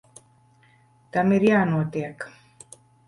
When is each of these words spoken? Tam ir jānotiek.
Tam 1.17 1.35
ir 1.39 1.45
jānotiek. 1.51 2.27